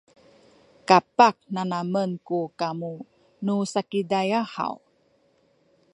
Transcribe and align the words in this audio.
kapah 0.87 1.35
nanamen 1.53 2.11
ku 2.27 2.39
kamu 2.59 2.93
nu 3.45 3.55
Sakizaya 3.71 4.41
haw? 4.53 4.75